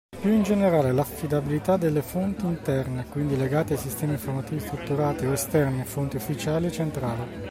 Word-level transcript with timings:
Più 0.19 0.33
in 0.33 0.41
generale 0.41 0.91
l'affidabilità 0.93 1.77
delle 1.77 2.01
fonti 2.01 2.47
interne 2.47 3.05
(quindi 3.07 3.37
legate 3.37 3.75
a 3.75 3.77
sistemi 3.77 4.13
informativi 4.13 4.59
strutturati) 4.61 5.27
o 5.27 5.31
esterne 5.31 5.85
(fonti 5.85 6.15
ufficiali) 6.15 6.65
è 6.65 6.69
centrale. 6.71 7.39